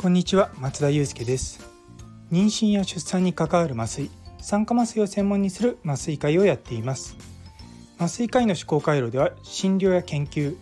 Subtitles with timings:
[0.00, 1.60] こんにちは松田祐介です。
[2.32, 4.10] 妊娠や出産に関わる麻酔
[4.40, 7.18] 酸化麻酔を専門にする麻酔会をやっています。
[7.98, 10.56] 麻酔科医の思考回路では診療や研究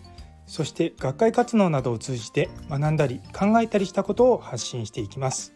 [0.45, 5.53] そして学会活動などを通じて学んだり考えたりしたことを発信していきます。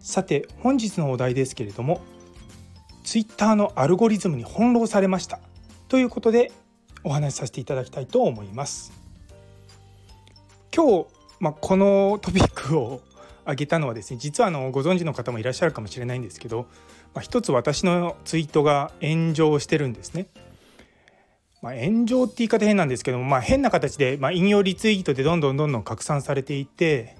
[0.00, 2.00] さて本日のお題ですけれども
[3.04, 5.38] Twitter のアルゴリズムに翻弄されました
[5.86, 6.50] ということで
[7.04, 8.92] お話しさせていただきたいと思います。
[10.74, 13.00] 今日、まあ、このトピックを
[13.44, 16.66] 挙げたのはですね実はあのご存知の方もいらっしゃるかもしれないんですけど、
[17.14, 20.26] まあ、一つ私のツイートが炎上してるんですね。
[21.62, 27.16] まあ、炎上って言い方変なんですけども、まあ、変な形で、まあ、引用リツイートでどんどんどんどん拡散されていて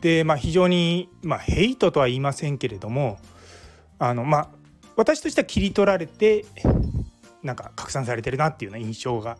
[0.00, 3.18] で、まあ、非常に、まあ、ヘイトとは言いませんけれども
[4.00, 4.48] あの、まあ、
[4.96, 6.46] 私としては切り取られて
[7.44, 9.38] なんか拡散されてるなっていうような印象が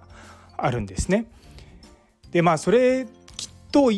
[0.56, 1.26] あるんですね。
[2.30, 3.06] でまあそれ
[3.74, 3.90] と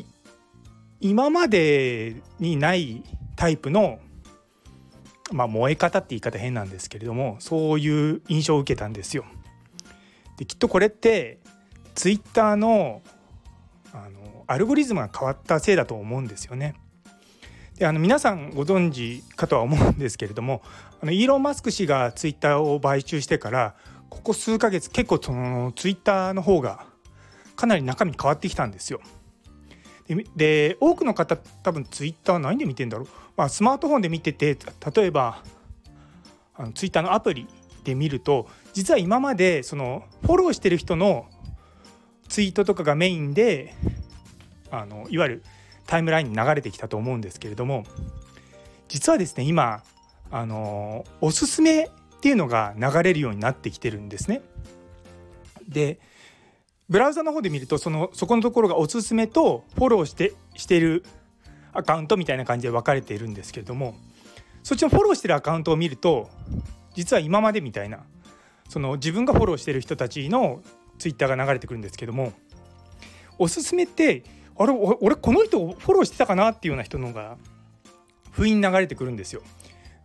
[1.02, 3.02] 今までにない
[3.36, 3.98] タイプの、
[5.32, 9.26] まあ、燃え方って言い方変なんですけれどもそういう印象を受けたんですよ。
[10.38, 11.40] できっとこれって
[11.94, 13.02] ツイッターの
[13.92, 16.74] あのアルゴリズムが変わったせいだと思うんですよね。
[17.74, 20.62] であの皆さんご存知かとは思うんですけれども
[21.02, 23.74] あのイーロン・マスク氏がツイッターを買収してから
[24.08, 26.86] ここ数ヶ月結構そのツイッターの方が
[27.56, 29.00] かなり中身変わってきたんですよ。
[30.36, 34.56] で多くの方多分ツイッター何で見てんだろう、まあ、スマートフォンで見てて
[34.94, 35.42] 例えば
[36.54, 37.48] あのツイッターのアプリ
[37.84, 41.26] で見ると実は今までそのフォローしてる人の
[42.28, 43.74] ツイートとかがメインで
[44.70, 45.42] あのいわゆる
[45.86, 47.84] タイムラインに流れてきたと思うんですけれども
[48.88, 49.82] 実はですね今
[50.30, 51.88] あのおすすめっ
[52.20, 54.42] ていうのが流れるようになってきてるんですね。
[55.68, 55.98] で
[56.88, 61.04] ブラウザの方で見るとそのそこのところがおすすめとフォローしてしている
[61.72, 63.96] アカウントみたいな感じで分かれているんですけれども
[64.62, 66.30] そっちのフォローしてるアカウントを見ると
[66.94, 68.04] 実は今までみたいな
[68.68, 70.62] その自分がフォローしてる人たちの
[70.98, 72.32] ツイッターが流れてくるんですけども
[73.38, 74.24] おすすめって
[74.58, 77.36] あれ俺この人をフォローしてたかなっていうような人のが
[78.30, 79.42] 不意に流れてくるんですよ。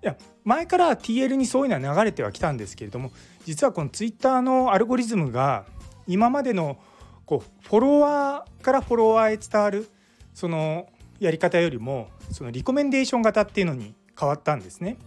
[0.03, 3.11] いや前から TL にそういうのは流れてはきたんですけれども
[3.45, 5.65] 実はこのツイッターのアルゴリズムが
[6.07, 6.77] 今までの
[7.25, 9.89] こうフォロワーからフォロワーへ伝わる
[10.33, 10.89] その
[11.19, 14.97] やり方よりもそのリコメンデーション型っていうのに変わったんですね。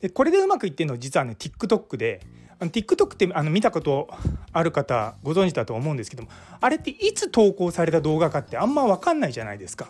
[0.00, 2.20] でこれでうまくいってるのは実はね TikTok で
[2.58, 4.08] あの TikTok ってあの見たこと
[4.52, 6.28] ある方ご存知だと思うんですけども
[6.60, 9.88] あれっていつ投稿された動画かってあんま分かんないじゃないですか。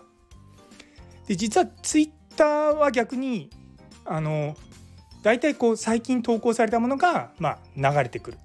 [1.27, 3.51] で実は Twitter は逆に
[4.05, 4.57] あの
[5.23, 8.39] 大体こう最近投稿されたものが、まあ、流れてくる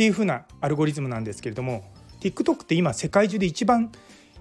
[0.00, 1.84] っていう風なアルゴリズムなんですけれども
[2.20, 3.92] TikTok って今世界中で一番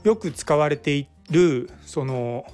[0.06, 2.46] よく使われているその、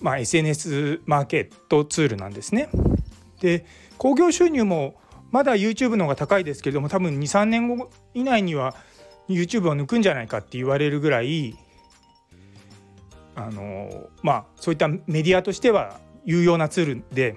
[0.00, 2.68] まあ、SNS マーケットツールなんですね。
[3.40, 3.66] で
[3.98, 4.94] 興行収入も
[5.32, 8.76] まだ YouTube の方が高いですけれども多分23年後以内には
[9.28, 11.56] YouTube を抜くんじゃないかって言われるぐらい
[13.34, 17.34] あのまあそういったメディアとしては有用なツールで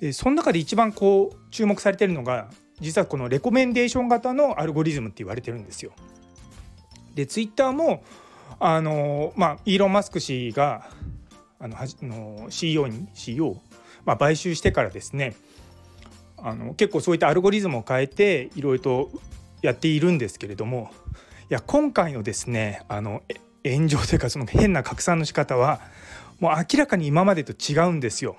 [0.00, 2.50] でその中で一番こう注目されてるのが
[2.82, 5.92] 実はこのレコメンデーション型のアルゴリズムって言われてるんですよ。
[7.14, 8.02] でツイッターも
[8.58, 10.88] あのまあイーロン・マスク氏が
[11.58, 13.56] あのはの CEO に CEO、
[14.04, 15.36] まあ、買収してからですね
[16.36, 19.10] あの結構そういったアルゴリズムを変えていろいろと
[19.62, 20.90] やっているんですけれども
[21.50, 23.22] いや今回のですねあの
[23.64, 25.80] 炎上というかその変な拡散の仕方は
[26.40, 28.36] もう明らかに今までと違うんですよ。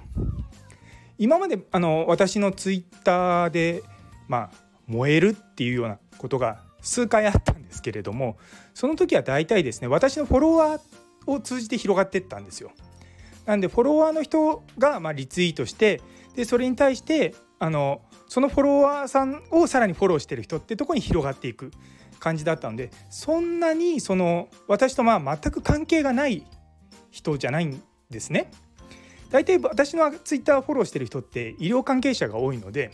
[1.17, 3.83] 今まであの私のツイッターで、
[4.27, 4.51] まあ、
[4.87, 8.37] 燃えるっていうようなことが数回あったんですけれども
[8.73, 10.81] その時は大体ですね私のフォロワー
[11.25, 12.71] を通じて広がっていったんですよ。
[13.45, 16.01] なんでフォロワーの人がまリツイートして
[16.35, 21.71] でそれに対してあのそのフォロワーさんをさらにフォローしてる人ってとこに広がっていく
[22.19, 26.45] 感じだったのでそんなにその私とまあ全く関係がない
[27.11, 28.51] 人じゃないんですね。
[29.29, 32.91] 大体私のツイッターフォローしてる人って医療関係者が多いので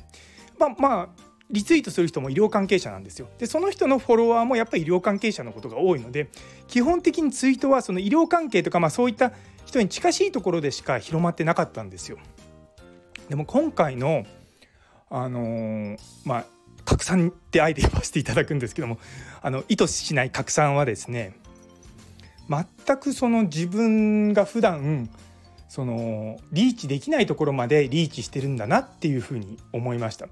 [0.60, 1.10] まあまあ
[1.50, 3.28] リツイートする人も医療関係者なんですよ。
[3.40, 6.30] でその人のフォロワーもやっぱり医療関係者のことが多いので
[6.68, 9.32] 基本的にツイートはその医療関係とか、まあ、そういった
[9.66, 12.18] 人に近しいところでしか広まってなかったんですよ。
[13.30, 14.26] でも今回の
[15.12, 16.46] あのー、まあ
[16.86, 19.00] 拡散ってあえて言わせていただくんですけども
[19.42, 21.36] あの意図しない拡散はですね
[22.50, 25.10] 全くその自分が普段
[25.70, 30.28] そのリーチできないところまでリーチしてるんだなっていうふうに思いました。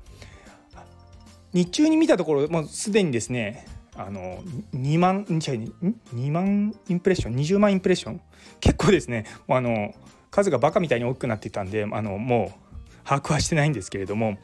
[1.53, 4.43] 日中に見たところもうすでにですねあの
[4.75, 8.21] 2万2万インプレッション？20万インプレッション？
[8.59, 9.93] 結構ですねあの
[10.31, 14.37] 数がバカみたいに大きくなってたんであのもう把握はしてないんですけれども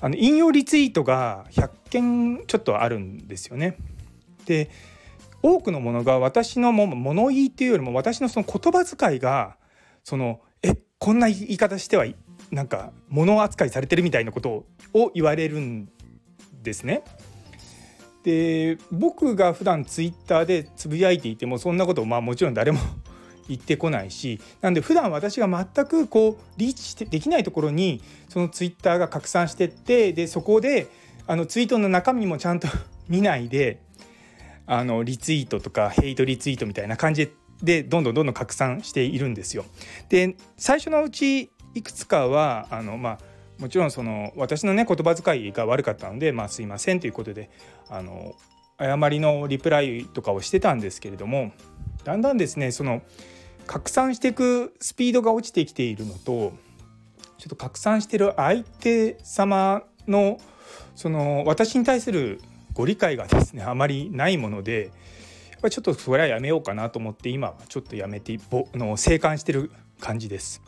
[0.00, 3.76] あの引用リツイートが100件ちょっとあるんですよね。
[4.44, 4.70] で
[5.42, 9.56] 多くのものが私のも物言いっていうよりも私のその言葉遣いが
[10.04, 12.04] そのえこんな言い方しては
[12.50, 15.88] なんか物扱いされてるみたいなことを言われるん
[16.62, 17.02] ですね。
[18.22, 22.78] で僕が普段ツイッターでつぶやいていてもそんなことまあもちろん誰も
[23.48, 30.88] 言ってこないしなんで普段私が全くこうリーチしてできないところにそのツイッターが拡散してってでそこで
[31.26, 32.68] あのツイートの中身もちゃんと
[33.08, 33.78] 見ないで
[34.66, 37.32] あのリツイートとかヘイトリツイートみたいな感じで
[37.62, 39.64] でどんどんどんどん拡散しているんですよ。
[40.08, 43.18] で最初のうちいくつかはあのまあ
[43.58, 47.50] もちろんその私のね言葉遣いが悪かったので、まあ、すいませんということで
[47.90, 48.34] あの
[48.78, 51.52] 誤りのリプライとかをしてたんですけれども
[52.04, 53.02] だんだんですねその
[53.66, 56.54] 拡散していくスピードが落ちてきているのと
[57.36, 60.38] ちょっと拡散してる相手様の
[60.96, 62.40] その私に対する
[62.72, 64.90] ご理解がですねあまりないもので
[65.60, 69.70] ぱりちょっとそれはやめようかなと思って今はちょっとやめてぼの静観してる
[70.00, 70.62] 感じです。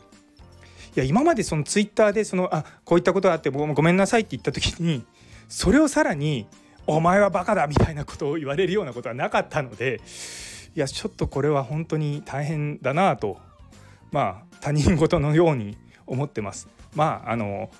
[0.95, 5.03] いや今までそのツイッターでそのあこういったことがあってごめんなさいって言った時に
[5.49, 6.47] それをさらに
[6.85, 10.01] 「お前はバカだ」みたいなことを言われるようなことはなかったので
[10.75, 13.39] いやちょっとこれは本当に大変だなと
[14.11, 16.67] まあ他人事のように思ってます。
[16.95, 17.71] まああの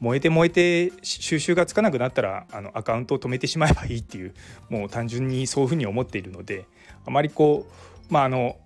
[0.00, 4.34] 燃えて燃えて収集がつかなくなったらあのアカウントを止めてしまえばいいっていう
[4.70, 6.66] もう単純にそういうふうに思っているので
[7.06, 7.66] あまりこ
[8.10, 8.56] うまああの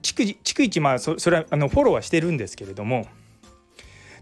[0.00, 3.06] 逐一まあそそれはあのフォローはしてるんですけれども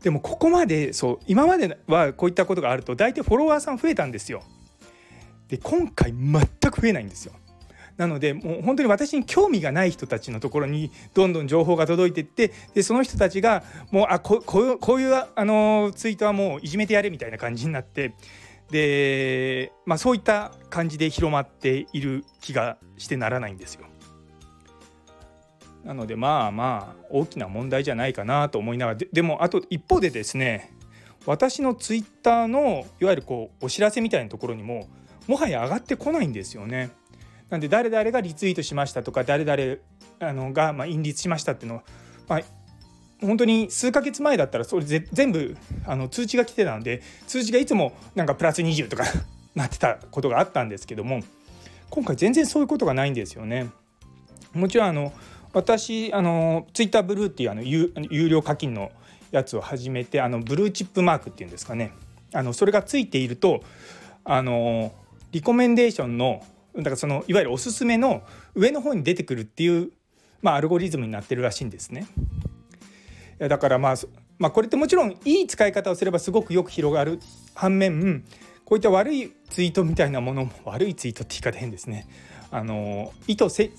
[0.02, 4.42] でもここまでそう今まではこういったことがあると大体フォロワーさん増えたんですよ。
[5.48, 7.34] で今回全く増えないんですよ。
[8.02, 13.62] なのでもう本当に私に興味がない人たちのところにどんどん情報が届いていってでその人たちが
[13.92, 18.16] もうあここういうこういうあのツイートはもういじめてやれみたいな感じになって
[18.72, 23.86] で、まあ、そういった感じで広まっている気がしてならないんですよ。
[25.84, 30.72] なのでまあまあ大きな問題じゃないかなと思いながらででもあと一方でですね
[31.24, 34.88] 私のツイッターのいわゆるこうお知らせみたいなところにも
[35.28, 36.90] もはや上がってこないんですよね。
[37.52, 39.76] なんで誰々がリツイートしましたとか誰々
[40.20, 41.82] あのがまあ引率しましたっていうのを、
[42.26, 42.40] まあ、
[43.20, 45.54] 本当に数ヶ月前だったらそれ全部
[45.84, 49.04] あの通知が来てたんで通知がいつもなんかプラス20とか
[49.54, 51.20] なってたことがあったんですけども
[51.90, 53.68] 今回全然そういうことがないんですよね。
[54.54, 55.12] もちろんあの
[55.52, 58.90] 私あのツイッターブルーっていうあの有有料課金の
[59.30, 61.92] やつを始めてあのブルーチップマークっていうんですかね
[62.32, 63.62] あのそれがついていると
[64.24, 64.94] あの
[65.32, 66.42] リコメンデーションの
[66.76, 68.22] だからそのいわゆるおすすめの
[68.54, 69.90] 上の方に出てくるっていう、
[70.40, 72.06] まあ、アルゴリズムになってるらしいんですね。
[73.38, 73.94] だからまあ、
[74.38, 77.18] まあ、これってもちろんいい使い方をすればすごくよく広がる
[77.54, 78.24] 反面
[78.64, 82.06] こういった悪いツイートみたいなものも悪いツイートって言い方変ですね。
[82.50, 83.70] あの意図せ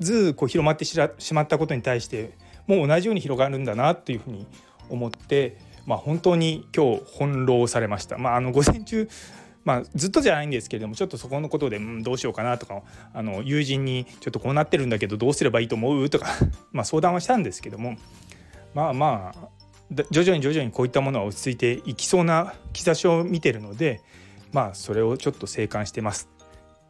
[0.00, 0.98] ずこう広まってし
[1.34, 2.32] まったことに対して
[2.66, 4.46] もう同じように広がるんだなというふうに
[4.88, 8.16] 思って、まあ、本当に今日翻弄されました。
[8.16, 9.08] まあ、あの午前中
[9.64, 12.82] まあ、ずっとじゃないんですけれどもちょっとそこのことで、うん、どうしようかなとか
[13.14, 16.26] あの友人にちょっとこうなってるんだけどどうすればいいと思うとか
[16.72, 17.96] まあ相談はしたんですけども
[18.74, 19.48] まあまあ
[20.10, 24.00] 徐々に徐々にこういったものは落ち着いていきそうな兆しを見てるので
[24.52, 26.28] まあそれをちょっと静観してます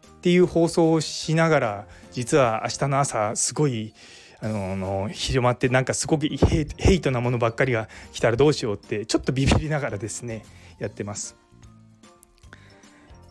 [0.06, 3.94] っていう放送をしながら実は明日の朝すごい
[4.40, 10.44] あの広まってなんかすごくヘイトなものばっかりが来たらどうしようってちょっとビビりながらですね
[10.78, 11.43] やってます。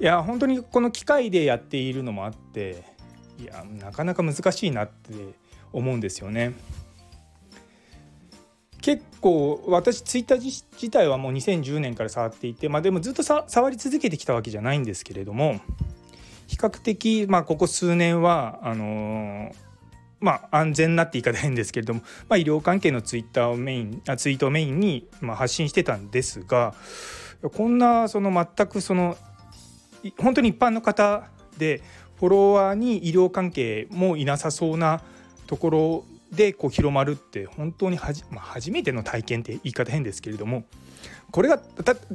[0.04, 2.84] いや本当にこの機械でやっているのもあって
[3.40, 5.14] いやなかなか難しいなって
[5.72, 6.52] 思うんですよね。
[8.82, 15.62] 結構私ツイッター自体はもう2010年から触っていてまあでもずっと触り続けてきたわけじゃないんですけれども
[16.48, 19.56] 比較的まあここ数年はあの、
[20.20, 26.76] まあ安全なって言い方変ですけれども、まあ、医療関係のツイッターをメインあツイートをメインにまあ発信してたんですが
[27.56, 29.16] こんなその全くその
[30.18, 31.82] 本当に一般の方で
[32.20, 35.02] フォロワーに医療関係もいなさそうな
[35.48, 40.64] ところでこう広まるって本当にはじ、まあ、初めての体験って言い方変ですけれども
[41.32, 41.60] これがっ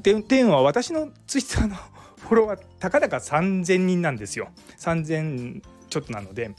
[0.01, 1.77] ていうのは私のツイッターの
[2.19, 4.49] フォロワーたかだか3,000人なんですよ。
[4.79, 6.51] 3,000ちょっとなので。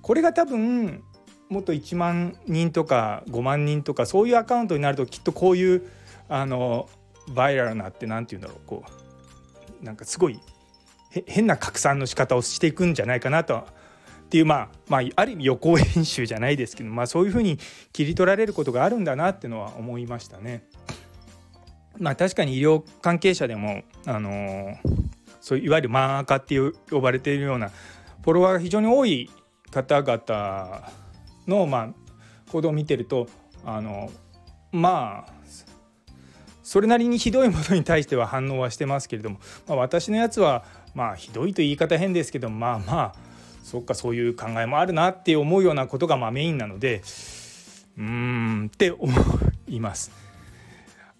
[0.00, 1.02] これが多分
[1.48, 5.82] もっと1万人とか5万人とかそういうアカウントになるときっとこういう
[6.28, 6.88] あの
[7.34, 9.07] バイラルなって何て言うんだろうこう
[9.82, 10.40] なんかすごい
[11.26, 17.58] 変な拡散の仕方をしていくんじゃないかなとっていうまあ、まあ、ある意味予行演習じゃないですけど、まあ、そういうふうに
[17.92, 20.64] 切り取られることがあるんだなっていうのは思いましたね。
[21.98, 24.76] まあ、確かに医療関係者でも、あのー、
[25.40, 27.70] そういわゆるマーカーっていう呼ばれているような
[28.22, 29.30] フォロワーが非常に多い
[29.70, 30.92] 方々
[31.46, 31.88] の、まあ、
[32.52, 33.28] 行動を見てると
[33.64, 34.10] あの
[34.70, 35.37] まあ
[36.68, 43.14] それなりにひどいものに対しては反応はしてますけれども、まあ、私のやつはまあひどいと言い方変ですけどまあまあ
[43.62, 47.00] そっかそういう考えもあるなって思うようなことがまあメインなので
[47.96, 49.10] うーんって思
[49.66, 50.10] います。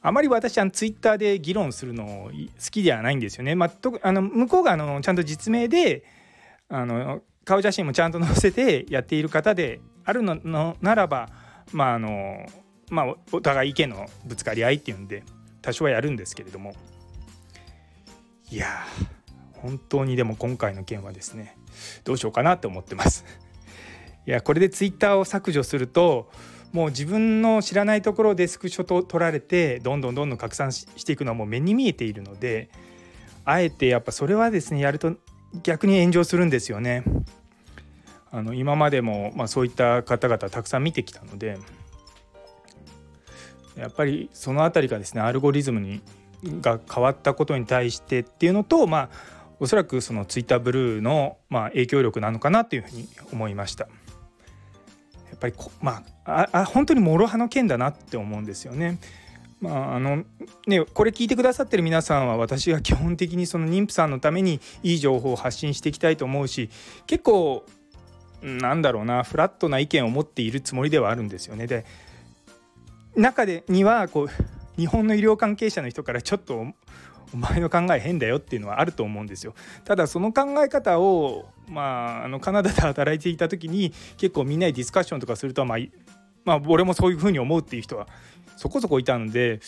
[0.02, 2.30] あまり私はツイッターで議論するの好
[2.70, 3.54] きではないんですよね。
[3.54, 6.04] まあ、とあの向こうがあのちゃんと実名で
[6.68, 11.30] あの顔写真もちゃんと載せてやっている方であるのならば
[11.72, 12.44] まああの
[12.90, 15.22] まあお互い意見のぶつかり合いっていうんで
[15.68, 16.74] 多少はやるんですけれども
[18.50, 18.86] いや
[19.52, 21.58] 本当にでも今回の件はですね
[22.04, 23.26] どうしようかなって思ってます
[24.26, 26.30] いやこれでツイッターを削除すると
[26.72, 32.70] もう自分の知らないところでスクショと取られてどんどんどんどん拡散していくのはもう目に見えているので
[33.44, 35.16] あえてやっぱそれはですねやると
[35.62, 37.04] 逆に炎上するんですよね。
[38.30, 41.58] あの今までも、まあ、そういった方々たくさん見てきたので
[43.78, 46.02] やっぱりその辺りがですねアルゴリズムに
[46.60, 49.08] が変わったことに対してっていうのとまあ
[49.60, 53.84] おそらくそのツイッターブルーのまあ影響力なのかなというふうに思いました。
[53.84, 58.98] やっぱりこまああ本当に諸刃の剣だなって思うんですよね。
[59.60, 60.24] まああの
[60.66, 66.70] ね、これ聞いてくださってる皆さんは私が基本的にその妊婦さんのためにいい情報を発信していきたいと思うし
[67.06, 67.64] 結構
[68.42, 71.66] なんだろうなフラットな意見を持っているつもりではあるんですよね。
[71.66, 71.84] で
[73.18, 74.28] 中でにはこう
[74.76, 76.64] 日本の医療関係者の人からちょっと
[77.34, 79.54] お前の考え変だよっていうのはあると思うんですよ。
[79.84, 85.78] ただその考え方を、まあ、あのカナダで働いていた時に結構みんなでディスカッションとかすると、まあ、
[86.44, 88.06] まあ俺もそういうふうに思うっていう人は
[88.56, 89.60] そこそこいたので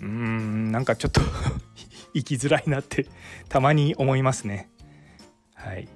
[0.00, 1.20] うーんなんかちょっと
[2.14, 3.06] 生きづらいなって
[3.48, 4.70] たまに思いますね。
[5.54, 5.88] はい、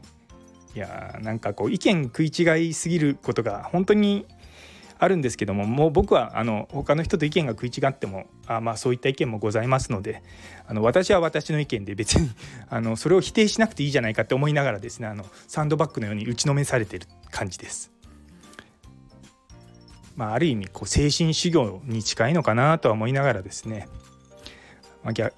[0.75, 4.27] いやなんかこう意見食い違いすぎることが本当に
[4.99, 10.23] あるんですけどももう僕はあの他の人と意見が食い違ってもあまあそういった意見もございますので
[10.67, 12.31] あの私は私の意見で別に
[12.71, 17.95] あのそれを否定しなくていいじゃないかって思いながらですねあのサンドバッグのように打ちのめされてる感じです。
[20.17, 23.89] まあ、ある意味こう精神修行に近いのかなとは思いながらですね、
[25.03, 25.33] まあ、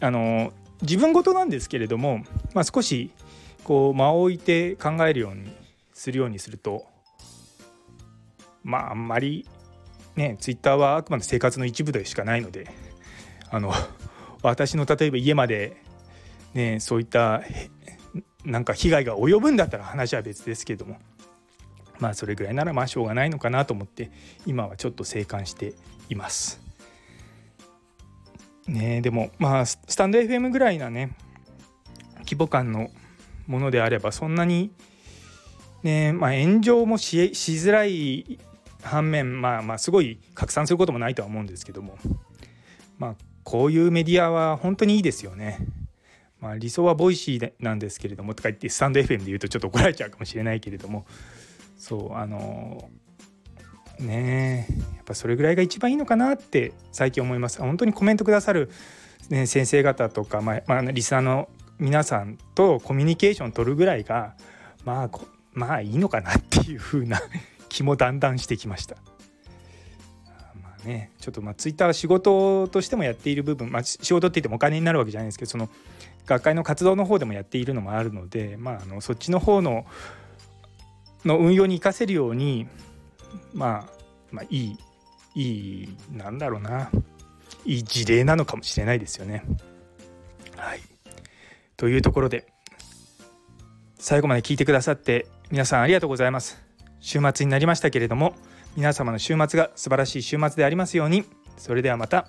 [0.00, 3.12] あの自分事なんですけれども、まあ、少し
[3.62, 5.52] こう間を置いて考えるように
[5.92, 6.86] するようにすると
[8.62, 9.48] まああんまり
[10.16, 12.68] ねツイッターはあくまで生活の一部でしかないので
[13.50, 13.72] あの
[14.42, 15.76] 私の例えば家まで
[16.54, 17.42] ねそういった
[18.44, 20.98] なんか被害が及ぶんだったら話は別ですけども
[21.98, 24.10] まあそれぐらいならまあしょうがないのかなと思って
[24.46, 25.74] 今はちょっと静観して
[26.08, 26.60] います。
[28.66, 31.16] ねでもまあスタンド FM ぐらいなね
[32.20, 32.88] 規模感の
[33.46, 34.70] ものであればそんなに
[35.82, 38.38] ねまあ炎上もしづらい
[38.82, 41.98] 反面まあまあすごい拡散することもないとは思うんですけども。
[42.98, 45.58] まあこういうメディアは本当にいいですよね。
[46.40, 51.06] まあ、理想は Voicy なんですけれどもとか言ってスタンド FM で言うとちょっと怒られちゃうかもしれないけれども。
[51.76, 52.90] そうあの
[53.98, 57.60] ねやっぱそれぐらいが一番いいのかなって最近思います。
[57.60, 58.70] 本当にコメントくださる、
[59.30, 64.34] ね、先生方とか、まあまあ、リスナーの皆さんとコミュニケーション取るぐらいが
[64.84, 65.10] まあ
[65.52, 67.20] まあいいのかなっていう風な
[67.70, 68.96] 気もだんだんしてきました。
[70.62, 75.70] まあね、ちょっとまあツイッターは仕事としてもやっている部分、まあ、仕事って言ってもお金になるわけじゃないんですけどその
[76.26, 79.86] 学会の活動の方でもやっているのもあるので、まあ、あのそっちの方の
[81.24, 82.66] の運用に生かせるように、
[83.52, 83.92] まあ、
[84.30, 84.78] まあいい
[85.34, 85.42] い
[85.84, 86.90] いなんだろうな
[87.64, 89.44] いい事例なのかもしれないですよね。
[90.56, 90.80] はい、
[91.76, 92.46] というところで
[93.98, 96.69] 最後まで聞いてくださって皆さんありがとうございます。
[97.00, 98.34] 週末になりましたけれども
[98.76, 101.24] 皆様の週末が素晴らしい週末でありますように
[101.56, 102.26] それではまた。